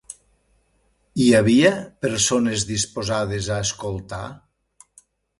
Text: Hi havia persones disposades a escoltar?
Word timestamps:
Hi 1.19 1.25
havia 1.39 1.71
persones 2.05 2.63
disposades 2.69 3.49
a 3.57 3.59
escoltar? 3.65 4.23